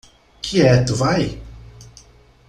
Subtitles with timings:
[0.41, 1.37] Quieto, vai?